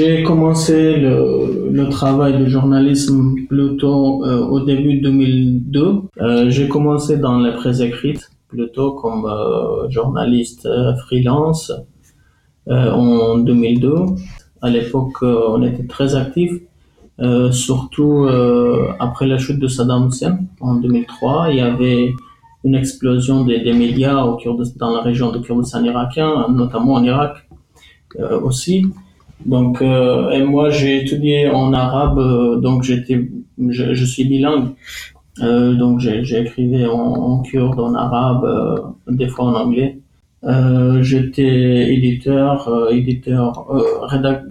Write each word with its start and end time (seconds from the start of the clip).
j'ai 0.00 0.22
commencé 0.22 0.96
le, 0.96 1.88
travail 1.90 2.38
de 2.38 2.46
journalisme 2.46 3.34
plutôt 3.48 4.24
euh, 4.24 4.46
au 4.46 4.60
début 4.60 4.98
2002. 5.00 6.02
Euh, 6.20 6.48
j'ai 6.48 6.68
commencé 6.68 7.18
dans 7.18 7.38
la 7.38 7.52
presse 7.52 7.80
écrite 7.80 8.30
plutôt 8.48 8.92
comme 8.92 9.26
euh, 9.26 9.90
journaliste 9.90 10.66
freelance 11.04 11.70
en 12.66 13.38
2002. 13.38 13.94
À 14.62 14.70
l'époque, 14.70 15.22
on 15.22 15.62
était 15.62 15.86
très 15.86 16.14
actifs, 16.14 16.56
surtout 17.50 18.28
après 19.00 19.26
la 19.26 19.38
chute 19.38 19.58
de 19.58 19.66
Saddam 19.66 20.08
Hussein 20.08 20.38
en 20.60 20.76
2003. 20.76 21.48
Il 21.50 21.56
y 21.56 21.60
avait 21.60 22.14
une 22.64 22.74
explosion 22.74 23.44
des, 23.44 23.72
médias 23.72 24.24
dans 24.76 24.92
la 24.94 25.00
région 25.02 25.32
de 25.32 25.38
Kurdistan 25.40 25.82
irakien, 25.82 26.46
notamment 26.50 26.94
en 26.94 27.02
Irak 27.02 27.48
aussi. 28.42 28.86
Donc, 29.46 29.80
euh, 29.80 30.30
et 30.30 30.42
moi, 30.42 30.70
j'ai 30.70 31.02
étudié 31.02 31.48
en 31.48 31.72
arabe, 31.72 32.18
euh, 32.18 32.56
donc 32.56 32.82
j'étais, 32.82 33.28
je, 33.58 34.04
suis 34.04 34.24
bilingue. 34.24 34.70
Euh, 35.42 35.74
donc, 35.74 36.04
écrivé 36.04 36.86
en, 36.86 36.98
en, 36.98 37.42
kurde, 37.42 37.80
en 37.80 37.94
arabe, 37.94 38.44
euh, 38.44 38.76
des 39.08 39.28
fois 39.28 39.46
en 39.46 39.54
anglais. 39.54 39.98
Euh, 40.44 41.02
j'étais 41.02 41.92
éditeur, 41.92 42.88
éditeur, 42.90 43.66
rédac, 44.02 44.44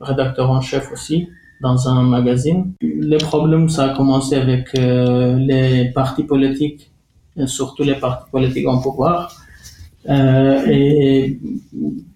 rédacteur 0.00 0.50
en 0.50 0.60
chef 0.60 0.90
aussi 0.92 1.28
dans 1.62 1.88
un 1.88 2.02
magazine. 2.02 2.72
Les 2.80 3.18
problèmes, 3.18 3.68
ça 3.68 3.90
a 3.90 3.96
commencé 3.96 4.36
avec 4.36 4.72
les 4.74 5.90
partis 5.94 6.24
politiques, 6.24 6.92
surtout 7.46 7.82
les 7.82 7.94
partis 7.94 8.30
politiques 8.30 8.68
en 8.68 8.80
pouvoir. 8.80 9.43
Euh, 10.06 10.66
et 10.66 11.38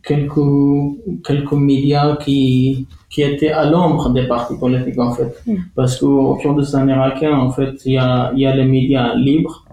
quelques, 0.03 1.25
quelques 1.25 1.53
médias 1.53 2.17
qui, 2.17 2.87
qui 3.09 3.23
étaient 3.23 3.51
à 3.51 3.71
l'ombre 3.71 4.11
des 4.11 4.27
partis 4.27 4.59
politiques, 4.59 4.99
en 4.99 5.13
fait. 5.13 5.35
Mm. 5.47 5.57
Parce 5.75 5.99
qu'au 5.99 6.35
Kurdistan 6.37 6.87
irakien, 6.87 7.33
en 7.39 7.51
fait, 7.51 7.75
il 7.87 7.95
y 7.95 7.99
a, 7.99 8.31
il 8.35 8.41
y 8.41 8.47
a 8.47 8.55
les 8.55 8.65
médias 8.67 9.15
libres, 9.15 9.65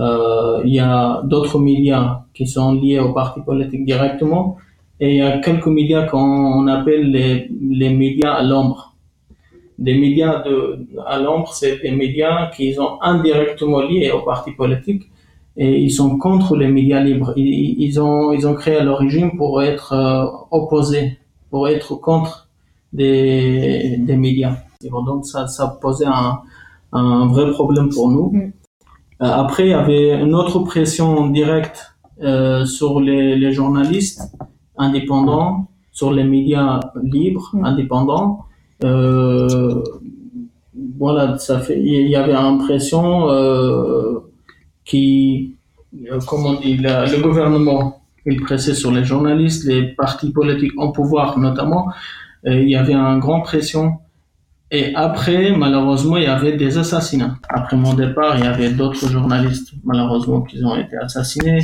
euh, 0.00 0.60
il 0.64 0.74
y 0.74 0.80
a 0.80 1.22
d'autres 1.24 1.58
médias 1.60 2.22
qui 2.34 2.46
sont 2.46 2.72
liés 2.74 2.98
aux 2.98 3.12
partis 3.12 3.42
politiques 3.42 3.84
directement, 3.84 4.56
et 4.98 5.10
il 5.10 5.16
y 5.18 5.22
a 5.22 5.38
quelques 5.38 5.66
médias 5.66 6.06
qu'on 6.06 6.66
appelle 6.66 7.10
les, 7.10 7.48
les 7.70 7.90
médias 7.90 8.32
à 8.32 8.42
l'ombre. 8.42 8.94
Des 9.78 9.94
médias 9.94 10.42
de, 10.42 10.86
à 11.06 11.20
l'ombre, 11.20 11.52
c'est 11.52 11.80
des 11.82 11.92
médias 11.92 12.50
qui 12.50 12.74
sont 12.74 12.98
indirectement 13.02 13.82
liés 13.82 14.10
aux 14.10 14.24
partis 14.24 14.52
politiques, 14.52 15.04
et 15.56 15.80
ils 15.80 15.90
sont 15.90 16.18
contre 16.18 16.56
les 16.56 16.68
médias 16.68 17.00
libres. 17.00 17.32
Ils, 17.36 17.76
ils 17.82 18.00
ont, 18.00 18.32
ils 18.32 18.46
ont 18.46 18.54
créé 18.54 18.76
à 18.76 18.84
l'origine 18.84 19.36
pour 19.36 19.62
être 19.62 19.92
euh, 19.92 20.26
opposés, 20.50 21.18
pour 21.50 21.68
être 21.68 21.94
contre 21.96 22.48
des, 22.92 23.96
des 23.98 24.16
médias. 24.16 24.56
Et 24.84 24.90
bon, 24.90 25.02
donc 25.02 25.26
ça, 25.26 25.46
ça 25.46 25.78
posait 25.80 26.06
un, 26.06 26.40
un 26.92 27.26
vrai 27.26 27.50
problème 27.50 27.88
pour 27.88 28.10
nous. 28.10 28.30
Mm. 28.32 28.52
Euh, 29.22 29.32
après, 29.32 29.66
il 29.66 29.70
y 29.70 29.74
avait 29.74 30.20
une 30.20 30.34
autre 30.34 30.58
pression 30.60 31.28
directe 31.28 31.94
euh, 32.22 32.64
sur 32.64 33.00
les, 33.00 33.36
les, 33.36 33.52
journalistes 33.52 34.22
indépendants, 34.76 35.68
sur 35.92 36.12
les 36.12 36.24
médias 36.24 36.80
libres, 37.02 37.50
mm. 37.54 37.64
indépendants. 37.64 38.44
Euh, 38.84 39.82
voilà, 40.98 41.38
ça 41.38 41.60
fait, 41.60 41.80
il 41.80 42.08
y 42.08 42.16
avait 42.16 42.34
une 42.34 42.58
pression 42.58 43.30
euh, 43.30 44.18
qui, 44.86 45.56
euh, 46.10 46.18
comment 46.26 46.50
on 46.50 46.60
dit, 46.60 46.78
le 46.78 47.20
gouvernement, 47.20 48.00
il 48.24 48.40
pressait 48.40 48.74
sur 48.74 48.90
les 48.90 49.04
journalistes, 49.04 49.66
les 49.66 49.82
partis 49.82 50.32
politiques 50.32 50.72
en 50.78 50.90
pouvoir 50.92 51.38
notamment. 51.38 51.92
il 52.44 52.68
y 52.68 52.76
avait 52.76 52.94
une 52.94 53.18
grande 53.18 53.44
pression. 53.44 53.98
Et 54.70 54.94
après, 54.94 55.52
malheureusement, 55.56 56.16
il 56.16 56.24
y 56.24 56.26
avait 56.26 56.56
des 56.56 56.78
assassinats. 56.78 57.36
Après 57.48 57.76
mon 57.76 57.94
départ, 57.94 58.38
il 58.38 58.44
y 58.44 58.48
avait 58.48 58.70
d'autres 58.70 59.08
journalistes, 59.08 59.72
malheureusement, 59.84 60.40
qui 60.42 60.64
ont 60.64 60.76
été 60.76 60.96
assassinés. 60.96 61.60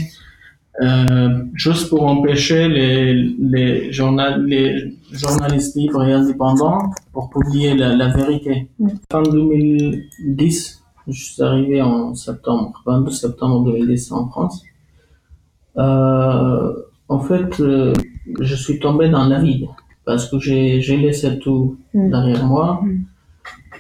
Euh, 0.81 1.43
juste 1.55 1.91
pour 1.91 2.05
empêcher 2.07 2.67
les, 2.69 3.15
les, 3.39 3.93
journal, 3.93 4.47
les 4.47 4.97
journalistes 5.11 5.77
libres 5.77 6.03
et 6.05 6.13
indépendants 6.13 6.91
pour 7.13 7.29
publier 7.29 7.75
la, 7.75 7.95
la 7.95 8.09
vérité. 8.09 8.69
En 9.13 9.23
2010, 9.23 10.82
je 11.09 11.25
suis 11.25 11.43
arrivé 11.43 11.83
en 11.83 12.15
septembre, 12.15 12.81
22 12.87 13.11
septembre 13.11 13.65
2010 13.65 14.13
en 14.13 14.29
France. 14.29 14.63
Euh, 15.77 16.73
en 17.09 17.19
fait, 17.21 17.61
euh, 17.61 17.93
je 18.41 18.55
suis 18.55 18.79
tombé 18.79 19.09
dans 19.09 19.27
la 19.27 19.41
vide 19.41 19.67
parce 20.05 20.29
que 20.29 20.39
j'ai 20.39 20.97
laissé 20.97 21.39
tout 21.39 21.77
mm. 21.95 22.11
derrière 22.11 22.47
moi. 22.47 22.81
Mm. 22.83 23.05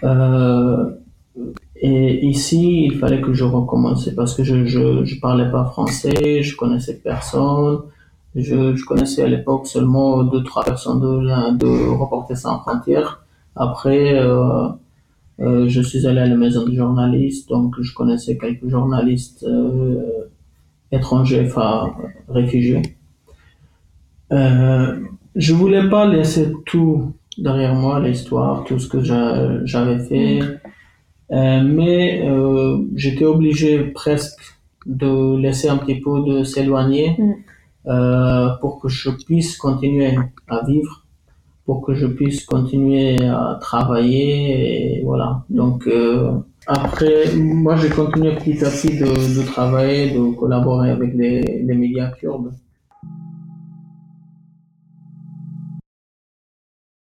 Euh, 0.04 0.90
et 1.76 2.26
ici, 2.26 2.84
il 2.84 2.98
fallait 2.98 3.20
que 3.20 3.32
je 3.32 3.44
recommence 3.44 4.08
parce 4.10 4.34
que 4.34 4.44
je, 4.44 4.66
je, 4.66 5.04
je 5.04 5.20
parlais 5.20 5.50
pas 5.50 5.64
français, 5.64 6.42
je 6.42 6.56
connaissais 6.56 7.00
personne. 7.02 7.80
Je, 8.34 8.74
je 8.74 8.84
connaissais 8.84 9.22
à 9.22 9.28
l'époque 9.28 9.66
seulement 9.66 10.22
deux, 10.24 10.42
trois 10.42 10.64
personnes 10.64 11.00
de, 11.00 11.58
de 11.58 11.90
Reporters 11.90 12.38
sans 12.38 12.60
frontières. 12.60 13.24
Après, 13.56 14.18
euh, 15.40 15.68
je 15.68 15.80
suis 15.80 16.06
allé 16.06 16.20
à 16.20 16.26
la 16.26 16.36
maison 16.36 16.66
de 16.66 16.74
journalistes, 16.74 17.48
donc 17.48 17.74
je 17.80 17.94
connaissais 17.94 18.36
quelques 18.36 18.68
journalistes 18.68 19.44
euh, 19.44 20.28
étrangers, 20.90 21.44
enfin 21.46 21.94
réfugiés. 22.28 22.82
Euh, 24.32 25.00
je 25.34 25.54
voulais 25.54 25.88
pas 25.88 26.06
laisser 26.06 26.52
tout 26.66 27.12
derrière 27.38 27.74
moi, 27.74 28.00
l'histoire, 28.00 28.64
tout 28.64 28.78
ce 28.78 28.88
que 28.88 29.02
j'avais 29.02 29.98
fait, 30.00 30.40
euh, 31.32 31.62
mais 31.62 32.28
euh, 32.28 32.78
j'étais 32.94 33.24
obligé 33.24 33.84
presque 33.84 34.40
de 34.84 35.38
laisser 35.38 35.68
un 35.68 35.78
petit 35.78 36.00
peu 36.00 36.22
de 36.24 36.44
s'éloigner 36.44 37.16
mm. 37.18 37.32
euh, 37.86 38.48
pour 38.60 38.80
que 38.80 38.88
je 38.88 39.10
puisse 39.10 39.56
continuer 39.56 40.14
à 40.48 40.64
vivre 40.66 41.01
pour 41.64 41.82
que 41.82 41.94
je 41.94 42.06
puisse 42.06 42.44
continuer 42.44 43.24
à 43.24 43.58
travailler 43.60 44.98
et 44.98 45.02
voilà. 45.02 45.44
Donc 45.48 45.86
euh, 45.86 46.32
après, 46.66 47.34
moi 47.36 47.76
j'ai 47.76 47.90
continué 47.90 48.34
petit 48.36 48.64
à 48.64 48.70
petit 48.70 48.98
de, 48.98 49.46
travailler, 49.46 50.12
de 50.12 50.34
collaborer 50.34 50.90
avec 50.90 51.14
les, 51.14 51.40
les 51.40 51.74
médias 51.74 52.10
kurdes. 52.10 52.52